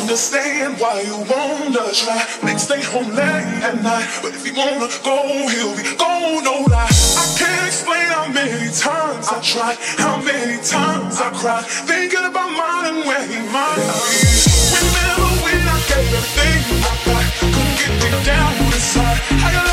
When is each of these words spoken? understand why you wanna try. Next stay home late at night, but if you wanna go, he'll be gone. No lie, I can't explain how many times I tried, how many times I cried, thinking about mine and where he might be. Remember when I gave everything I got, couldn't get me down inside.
understand 0.00 0.78
why 0.78 1.00
you 1.00 1.16
wanna 1.30 1.92
try. 1.92 2.20
Next 2.42 2.64
stay 2.64 2.82
home 2.82 3.10
late 3.14 3.62
at 3.68 3.82
night, 3.82 4.06
but 4.22 4.34
if 4.34 4.46
you 4.46 4.54
wanna 4.54 4.88
go, 5.02 5.18
he'll 5.48 5.76
be 5.76 5.84
gone. 5.96 6.44
No 6.44 6.64
lie, 6.70 6.88
I 7.22 7.24
can't 7.38 7.66
explain 7.66 8.06
how 8.06 8.28
many 8.28 8.68
times 8.72 9.26
I 9.28 9.40
tried, 9.40 9.78
how 9.98 10.16
many 10.22 10.58
times 10.62 11.20
I 11.20 11.30
cried, 11.40 11.64
thinking 11.64 12.24
about 12.24 12.50
mine 12.50 12.94
and 12.94 13.00
where 13.06 13.26
he 13.26 13.38
might 13.54 13.76
be. 13.76 14.20
Remember 14.76 15.30
when 15.44 15.62
I 15.74 15.78
gave 15.88 16.12
everything 16.18 16.60
I 16.90 16.94
got, 17.06 17.24
couldn't 17.40 17.74
get 17.80 17.92
me 18.02 18.24
down 18.24 18.52
inside. 18.72 19.65